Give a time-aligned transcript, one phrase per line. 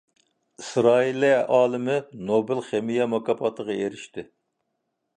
[0.63, 1.99] ئىسرائىلىيە ئالىمى
[2.31, 4.29] نوبېل خىمىيە مۇكاپاتىغا ئېرىشتى.